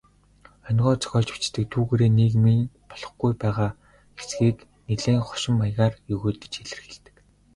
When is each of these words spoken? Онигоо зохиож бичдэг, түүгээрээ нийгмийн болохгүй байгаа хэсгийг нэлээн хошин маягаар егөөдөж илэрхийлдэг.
Онигоо 0.67 0.95
зохиож 1.01 1.27
бичдэг, 1.33 1.65
түүгээрээ 1.71 2.11
нийгмийн 2.17 2.61
болохгүй 2.89 3.31
байгаа 3.41 3.69
хэсгийг 4.17 4.57
нэлээн 4.87 5.25
хошин 5.27 5.53
маягаар 5.59 5.93
егөөдөж 6.13 6.53
илэрхийлдэг. 6.63 7.15